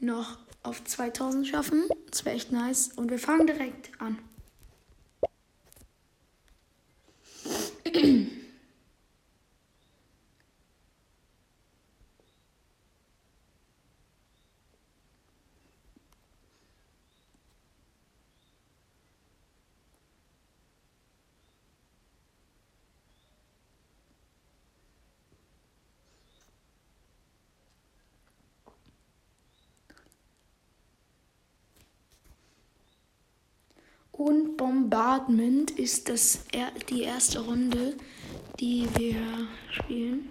[0.00, 1.84] noch auf 2000 schaffen.
[2.10, 2.90] Das wäre echt nice.
[2.96, 4.18] Und wir fangen direkt an.
[34.26, 36.40] Und Bombardment ist das
[36.88, 37.94] die erste Runde,
[38.58, 39.14] die wir
[39.70, 40.28] spielen.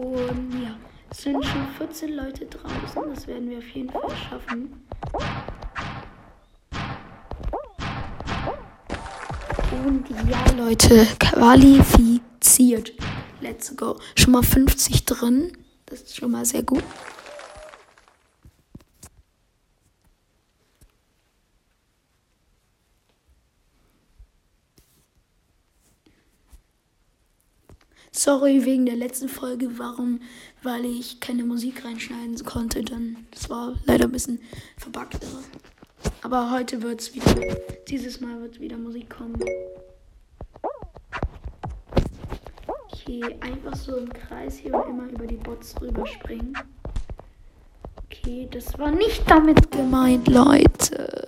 [0.00, 0.78] Und ja,
[1.10, 3.02] es sind schon 14 Leute draußen.
[3.14, 4.82] Das werden wir auf jeden Fall schaffen.
[9.84, 12.94] Und ja, Leute, qualifiziert.
[13.42, 13.98] Let's go.
[14.14, 15.52] Schon mal 50 drin.
[15.84, 16.82] Das ist schon mal sehr gut.
[28.12, 30.20] Sorry wegen der letzten Folge, warum,
[30.62, 32.82] weil ich keine Musik reinschneiden konnte.
[32.82, 34.40] Dann, das war leider ein bisschen
[34.76, 35.18] verbuggt.
[36.22, 37.56] Aber heute wird es wieder,
[37.88, 39.38] dieses Mal wird wieder Musik kommen.
[42.66, 46.54] Okay, einfach so im Kreis hier und immer über die Bots rüberspringen.
[48.04, 51.19] Okay, das war nicht damit gemeint, Leute.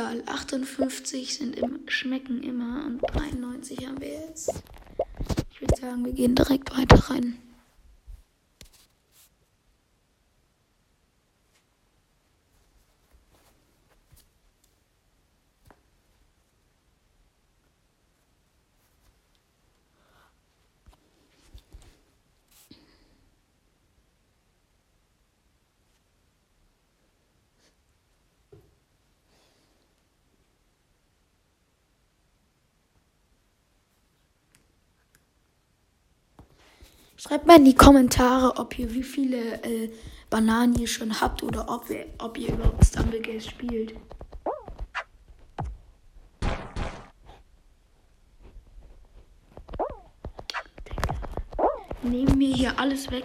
[0.00, 4.50] Egal, 58 sind im, schmecken immer und 93 haben wir jetzt.
[5.50, 7.36] Ich würde sagen, wir gehen direkt weiter rein.
[37.22, 39.90] Schreibt mal in die Kommentare, ob ihr wie viele äh,
[40.30, 43.94] Bananen ihr schon habt oder ob ihr, ob ihr überhaupt Stumblegaze spielt.
[52.02, 53.24] Nehmen mir hier alles weg.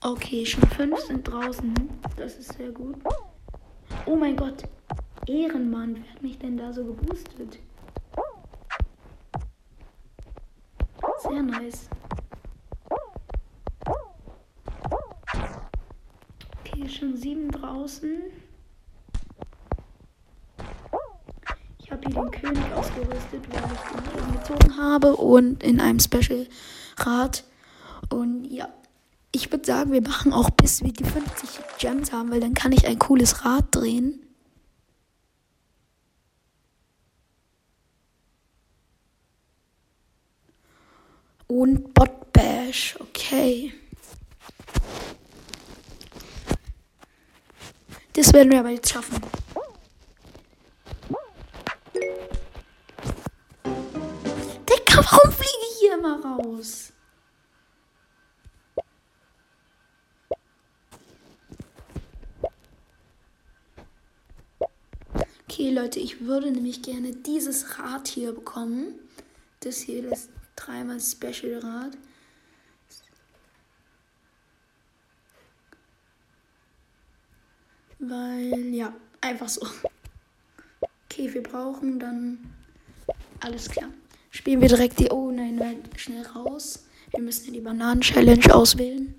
[0.00, 1.74] Okay, schon fünf sind draußen.
[2.16, 2.96] Das ist sehr gut.
[4.06, 4.62] Oh mein Gott.
[5.26, 7.58] Ehrenmann, wer hat mich denn da so geboostet?
[11.20, 11.88] Sehr nice.
[16.60, 18.22] Okay, schon sieben draußen.
[21.80, 26.46] Ich habe hier den König ausgerüstet, weil ich ihn gezogen habe und in einem Special
[26.98, 27.42] Rad.
[28.10, 28.68] Und ja.
[29.38, 32.72] Ich würde sagen, wir machen auch bis wir die 50 Gems haben, weil dann kann
[32.72, 34.20] ich ein cooles Rad drehen.
[41.46, 43.72] Und Bot Bash, okay.
[48.14, 49.22] Das werden wir aber jetzt schaffen.
[53.64, 56.92] Digga, warum fliege ich hier immer raus?
[65.58, 68.94] Okay, Leute, ich würde nämlich gerne dieses Rad hier bekommen.
[69.58, 71.98] Das hier, das dreimal Special Rad.
[77.98, 79.66] Weil, ja, einfach so.
[81.10, 82.38] Okay, wir brauchen dann.
[83.40, 83.90] Alles klar.
[84.30, 85.10] Spielen wir direkt die.
[85.10, 86.84] Oh nein, nein, schnell raus.
[87.10, 89.12] Wir müssen ja die Bananen-Challenge auswählen.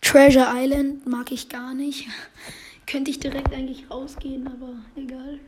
[0.00, 2.08] Treasure Island mag ich gar nicht.
[2.86, 5.40] Könnte ich direkt eigentlich rausgehen, aber egal.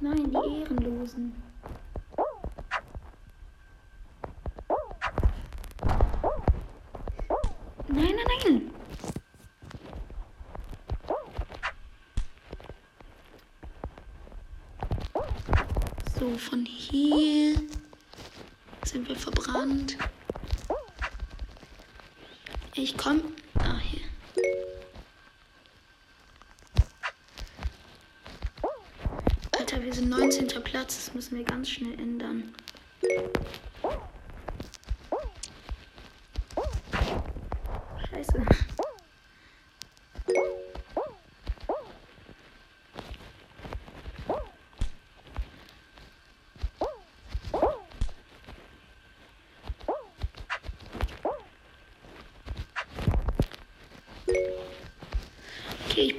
[0.00, 1.32] Nein, die Ehrenlosen.
[7.88, 8.77] Nein, nein, nein.
[16.36, 17.54] Von hier
[18.84, 19.96] sind wir verbrannt.
[22.74, 23.22] Ich komm.
[23.54, 24.00] Ah, hier.
[29.58, 30.48] Alter, wir sind 19.
[30.62, 31.06] Platz.
[31.06, 32.54] Das müssen wir ganz schnell ändern.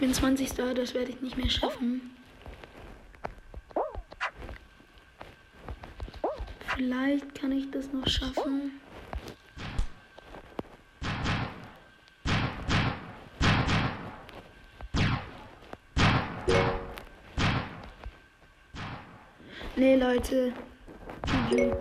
[0.09, 0.53] Bin 20.
[0.73, 2.15] Das werde ich nicht mehr schaffen.
[6.75, 8.71] Vielleicht kann ich das noch schaffen.
[19.75, 20.53] Nee, Leute.
[21.49, 21.73] GG.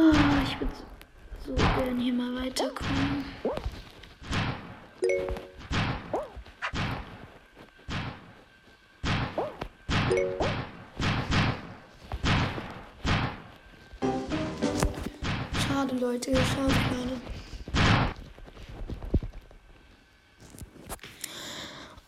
[0.00, 0.12] Oh,
[0.44, 0.72] ich würde
[1.44, 3.24] so gern hier mal weiterkommen.
[15.66, 17.20] Schade, Leute, schade, schade.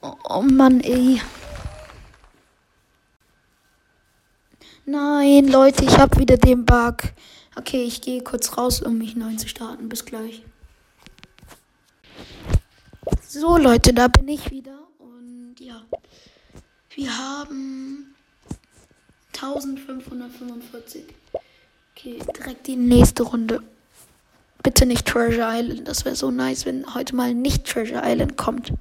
[0.00, 1.20] Oh, oh Mann, ey.
[4.86, 7.02] Nein, Leute, ich habe wieder den Bug.
[7.56, 9.88] Okay, ich gehe kurz raus, um mich neu zu starten.
[9.88, 10.42] Bis gleich.
[13.26, 14.78] So, Leute, da bin ich wieder.
[14.98, 15.82] Und ja,
[16.94, 18.14] wir haben
[19.34, 21.04] 1545.
[21.96, 23.62] Okay, direkt die nächste Runde.
[24.62, 25.88] Bitte nicht Treasure Island.
[25.88, 28.72] Das wäre so nice, wenn heute mal nicht Treasure Island kommt.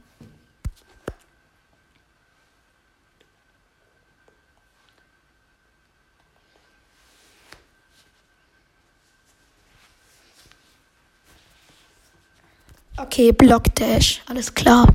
[13.02, 14.86] Okay, Block Dash, alles klar.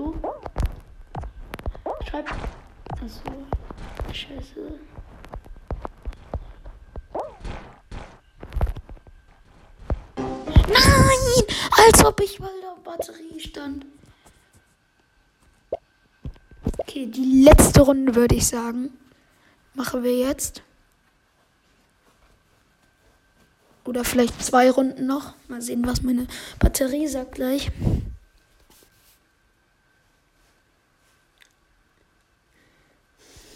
[0.00, 0.14] So.
[2.08, 2.30] Schreib.
[2.90, 3.20] Achso.
[4.10, 4.80] Scheiße.
[10.16, 11.44] Nein!
[11.76, 13.84] Als ob ich mal der Batterie stand.
[16.78, 18.96] Okay, die letzte Runde würde ich sagen.
[19.74, 20.62] Machen wir jetzt.
[23.84, 25.34] Oder vielleicht zwei Runden noch.
[25.48, 26.26] Mal sehen, was meine
[26.58, 27.70] Batterie sagt gleich.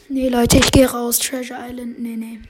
[0.08, 1.18] Nee, Leute, ich gehe raus.
[1.18, 1.98] Treasure Island.
[1.98, 2.40] Nee, nee.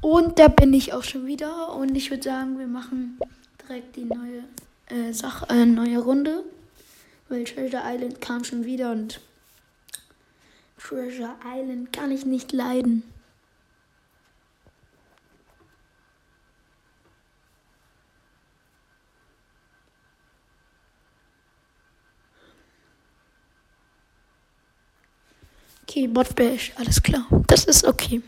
[0.00, 1.74] Und da bin ich auch schon wieder.
[1.74, 3.18] Und ich würde sagen, wir machen
[3.62, 4.44] direkt die neue
[4.86, 6.44] äh, Sache, äh, neue Runde.
[7.28, 9.20] Weil Treasure Island kam schon wieder und
[10.78, 13.02] Treasure Island kann ich nicht leiden.
[25.86, 27.26] Okay, Bot Bash, alles klar.
[27.46, 28.22] Das ist okay.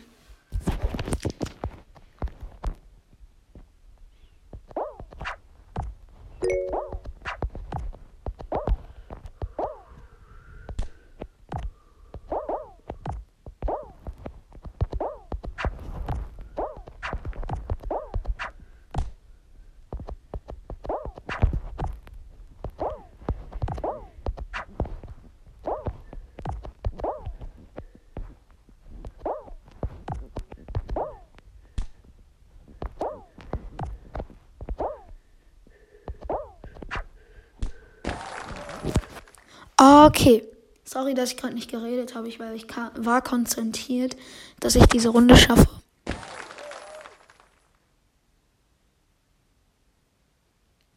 [40.87, 42.65] Sorry, dass ich gerade nicht geredet habe, weil ich
[42.95, 44.15] war konzentriert,
[44.61, 45.67] dass ich diese Runde schaffe.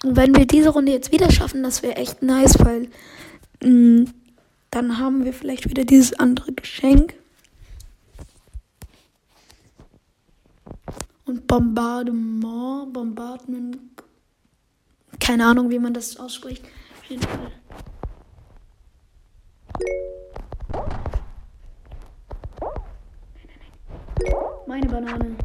[0.05, 2.89] Und wenn wir diese Runde jetzt wieder schaffen, das wäre echt nice, weil
[3.65, 4.15] mh, mm,
[4.71, 7.15] dann haben wir vielleicht wieder dieses andere Geschenk.
[11.25, 13.77] Und Bombardement, Bombardment,
[15.19, 16.65] keine Ahnung, wie man das ausspricht.
[16.97, 17.60] Auf jeden Fall.
[24.67, 25.37] Meine Banane.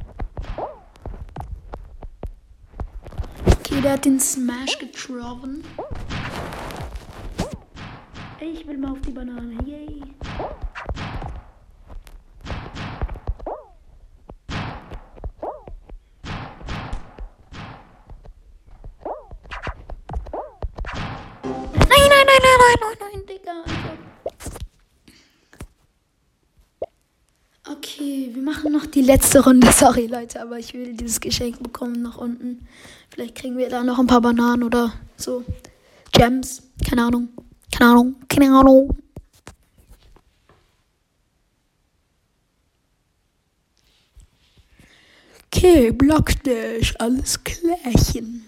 [3.45, 5.63] Okay, der hat den Smash getroffen.
[8.39, 9.53] Ich will mal auf die Banane.
[9.65, 10.01] Yay.
[29.05, 29.71] Letzte Runde.
[29.71, 32.67] Sorry, Leute, aber ich will dieses Geschenk bekommen nach unten.
[33.09, 35.43] Vielleicht kriegen wir da noch ein paar Bananen oder so.
[36.11, 36.63] Gems.
[36.87, 37.29] Keine Ahnung.
[37.71, 38.15] Keine Ahnung.
[38.27, 38.97] Keine Ahnung.
[45.47, 46.95] Okay, Blockdash.
[46.99, 48.45] Alles klärchen.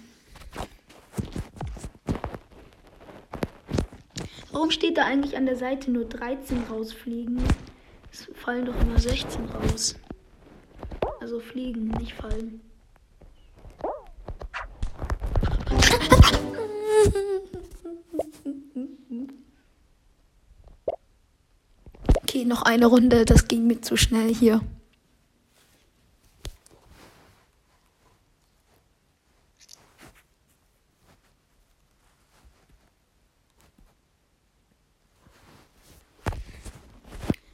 [4.51, 7.41] Warum steht da eigentlich an der Seite nur 13 rausfliegen?
[8.11, 9.95] Es fallen doch immer 16 raus.
[11.19, 12.61] Also fliegen, nicht fallen.
[22.21, 23.25] Okay, noch eine Runde.
[23.25, 24.61] Das ging mir zu schnell hier.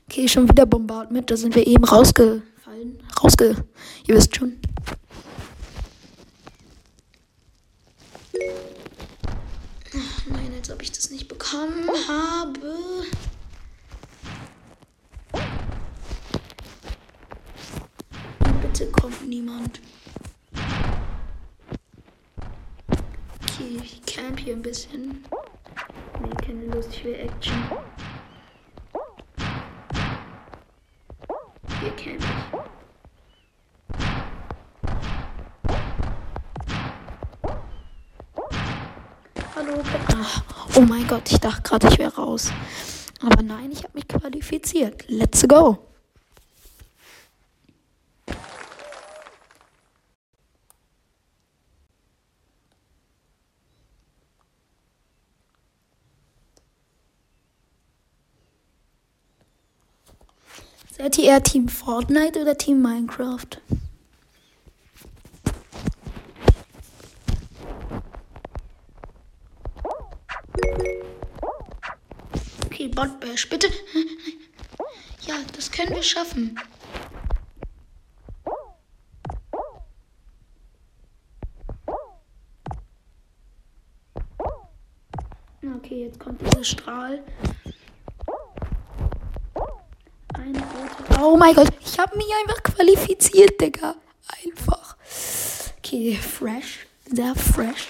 [0.09, 1.31] Okay, schon wieder Bombardment.
[1.31, 1.85] Da sind wir eben
[2.83, 2.99] rausgefallen.
[3.21, 3.55] Rausge.
[4.07, 4.59] Ihr wisst schon.
[10.27, 13.05] Nein, als ob ich das nicht bekommen habe.
[18.61, 19.81] Bitte kommt niemand.
[23.41, 25.23] Okay, ich camp hier ein bisschen.
[26.21, 27.63] Nee, keine Lust, ich will Action.
[31.79, 32.63] Hier camp ich.
[39.55, 39.83] Hallo.
[40.15, 42.51] Ach, oh mein Gott, ich dachte gerade, ich wäre raus.
[43.21, 45.05] Aber nein, ich habe mich qualifiziert.
[45.07, 45.77] Let's go.
[60.97, 63.59] Seid ihr eher Team Fortnite oder Team Minecraft?
[72.83, 73.69] Okay, Botbash, bitte.
[75.25, 76.59] Ja, das können wir schaffen.
[85.77, 87.23] Okay, jetzt kommt dieser Strahl.
[91.21, 93.95] Oh mein Gott, ich habe mich einfach qualifiziert, Digga.
[94.45, 94.97] Einfach.
[95.77, 96.85] Okay, fresh.
[97.05, 97.87] Sehr fresh.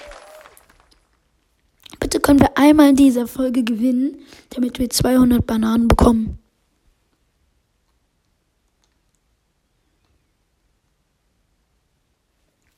[2.34, 4.18] Können wir einmal in dieser Folge gewinnen,
[4.50, 6.40] damit wir 200 Bananen bekommen.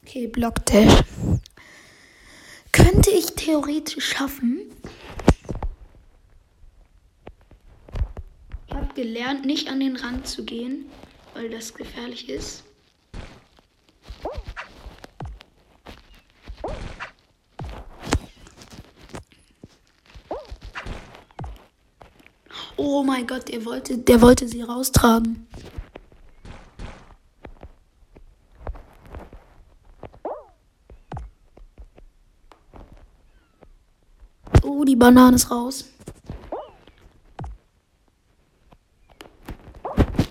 [0.04, 1.06] Okay, Blockdash.
[2.74, 4.60] Könnte ich theoretisch schaffen,
[8.94, 10.88] gelernt, nicht an den Rand zu gehen,
[11.34, 12.66] weil das gefährlich ist.
[22.98, 25.48] Oh mein Gott, der wollte, der wollte sie raustragen.
[34.64, 35.84] Oh, die Banane ist raus.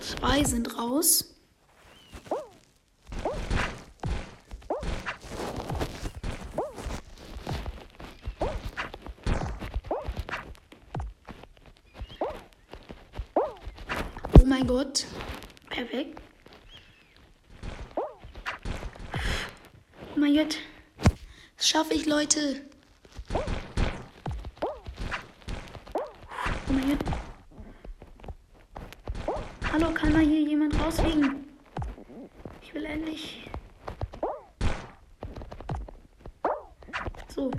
[0.00, 1.33] Zwei sind raus.
[15.94, 16.16] weg.
[17.94, 18.02] Oh
[20.16, 20.56] mein Gott.
[21.56, 22.62] Das schaffe ich, Leute.
[23.32, 23.42] Oh
[26.72, 26.98] mein Gott.
[29.72, 31.46] Hallo, kann mal hier jemand rausfliegen?
[32.60, 33.48] Ich will endlich.
[37.28, 37.50] So.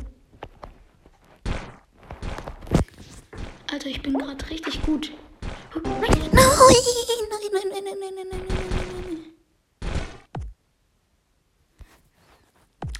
[3.72, 5.12] Alter, ich bin gerade richtig gut.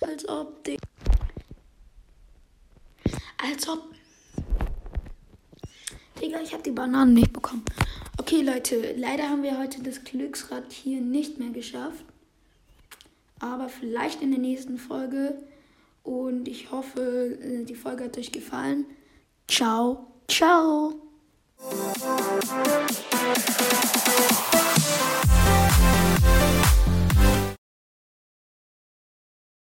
[0.08, 0.84] Als ob, Digga.
[3.42, 3.84] Als ob.
[6.22, 7.66] Digga, ich habe die Bananen nicht bekommen.
[8.18, 12.06] Okay, Leute, leider haben wir heute das Glücksrad hier nicht mehr geschafft.
[13.40, 15.42] Aber vielleicht in der nächsten Folge.
[16.04, 18.86] Und ich hoffe, äh, die Folge hat euch gefallen.
[19.48, 21.02] Ciao, ciao.